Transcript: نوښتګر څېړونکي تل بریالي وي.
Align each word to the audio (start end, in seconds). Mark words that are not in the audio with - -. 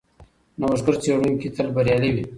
نوښتګر 0.59 0.95
څېړونکي 1.03 1.47
تل 1.55 1.67
بریالي 1.75 2.11
وي. 2.13 2.23